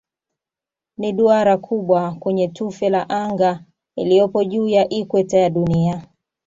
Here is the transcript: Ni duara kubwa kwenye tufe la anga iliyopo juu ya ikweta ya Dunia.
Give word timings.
Ni 0.97 1.13
duara 1.13 1.57
kubwa 1.57 2.13
kwenye 2.15 2.47
tufe 2.47 2.89
la 2.89 3.09
anga 3.09 3.63
iliyopo 3.95 4.43
juu 4.43 4.67
ya 4.67 4.89
ikweta 4.89 5.37
ya 5.37 5.49
Dunia. 5.49 6.07